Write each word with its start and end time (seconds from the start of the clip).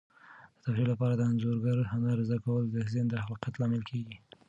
د 0.55 0.55
تفریح 0.63 0.87
لپاره 0.91 1.13
د 1.15 1.21
انځورګرۍ 1.29 1.83
هنر 1.93 2.17
زده 2.27 2.39
کول 2.45 2.63
د 2.69 2.75
ذهن 2.93 3.05
د 3.09 3.13
خلاقیت 3.23 3.55
لامل 3.57 3.81
کیږي. 3.89 4.17